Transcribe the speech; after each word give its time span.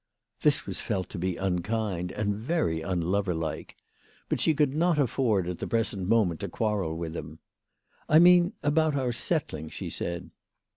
This 0.41 0.65
was 0.65 0.81
felt 0.81 1.09
to 1.09 1.19
be 1.19 1.35
unkind 1.35 2.11
and 2.11 2.33
very 2.33 2.79
unloverlike. 2.81 3.75
But 4.29 4.41
she 4.41 4.55
could 4.55 4.73
not 4.73 4.97
afford 4.97 5.47
at 5.47 5.59
the 5.59 5.67
present 5.67 6.09
moment 6.09 6.39
to 6.39 6.49
quarrel 6.49 6.97
with 6.97 7.15
him." 7.15 7.37
I 8.09 8.17
mean 8.17 8.53
about 8.63 8.95
our 8.95 9.11
settling," 9.11 9.69
she 9.69 9.91
said. 9.91 10.31